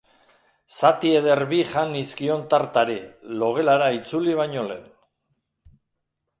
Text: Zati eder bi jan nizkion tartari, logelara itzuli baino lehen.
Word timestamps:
Zati 0.77 1.11
eder 1.17 1.41
bi 1.51 1.59
jan 1.73 1.93
nizkion 1.97 2.41
tartari, 2.55 2.97
logelara 3.45 3.93
itzuli 4.01 4.37
baino 4.43 4.67
lehen. 4.73 4.93